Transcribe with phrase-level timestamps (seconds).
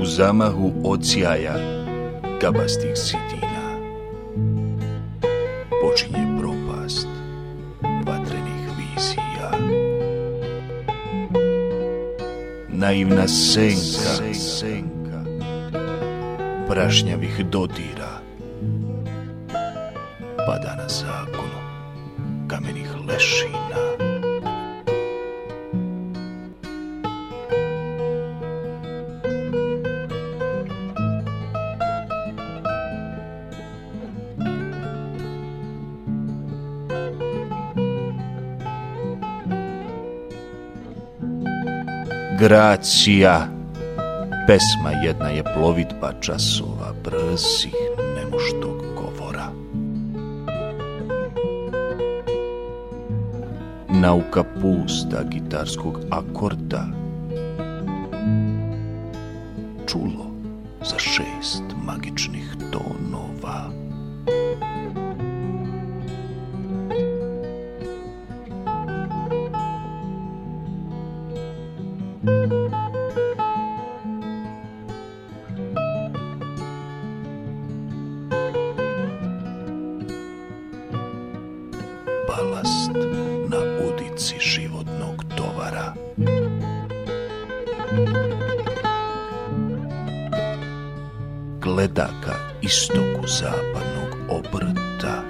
[0.00, 1.54] U zamahu od sjaja
[2.40, 3.78] kabastih sitina
[5.82, 7.08] počinje propast
[8.06, 9.50] vatrenih vizija.
[12.68, 14.97] Naivna senka, senka
[16.68, 18.20] prašnjavih dodira
[20.46, 21.60] pada na zakonu
[22.48, 23.58] kamenih lešina.
[42.38, 43.57] Gracija
[44.48, 47.74] Pesma jedna je plovidba časova brzih
[48.16, 49.52] nemuštog govora.
[53.88, 56.86] Nauka pusta gitarskog akorda
[59.86, 60.26] Čulo
[60.80, 62.87] za šest magičnih tonova
[82.38, 82.94] balast
[83.48, 85.94] na udici životnog tovara.
[91.60, 95.22] Gleda ka istoku zapadnog obrta.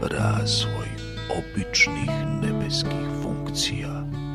[0.00, 0.90] Razvoj
[1.38, 2.10] običnih
[2.42, 4.25] nebeskih funkcija.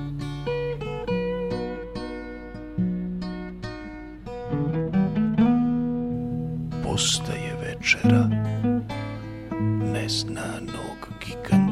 [7.03, 8.29] ostaje večera
[9.93, 11.70] neznanog giganta.